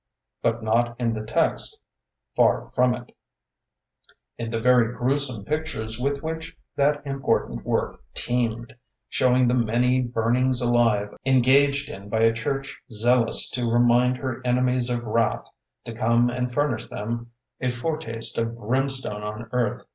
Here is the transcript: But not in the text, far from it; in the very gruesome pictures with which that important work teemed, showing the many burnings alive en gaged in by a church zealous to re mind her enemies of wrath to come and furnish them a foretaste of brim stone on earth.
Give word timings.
But 0.41 0.63
not 0.63 0.99
in 0.99 1.13
the 1.13 1.23
text, 1.23 1.77
far 2.35 2.65
from 2.65 2.95
it; 2.95 3.15
in 4.39 4.49
the 4.49 4.59
very 4.59 4.91
gruesome 4.97 5.45
pictures 5.45 5.99
with 5.99 6.23
which 6.23 6.57
that 6.75 7.05
important 7.05 7.63
work 7.63 8.01
teemed, 8.15 8.75
showing 9.09 9.47
the 9.47 9.53
many 9.53 10.01
burnings 10.01 10.59
alive 10.59 11.13
en 11.23 11.43
gaged 11.43 11.91
in 11.91 12.09
by 12.09 12.21
a 12.21 12.33
church 12.33 12.81
zealous 12.91 13.47
to 13.51 13.71
re 13.71 13.79
mind 13.79 14.17
her 14.17 14.41
enemies 14.43 14.89
of 14.89 15.03
wrath 15.03 15.45
to 15.85 15.93
come 15.93 16.31
and 16.31 16.51
furnish 16.51 16.87
them 16.87 17.29
a 17.61 17.69
foretaste 17.69 18.39
of 18.39 18.57
brim 18.57 18.89
stone 18.89 19.21
on 19.21 19.49
earth. 19.51 19.83